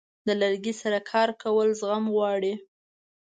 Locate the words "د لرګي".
0.27-0.73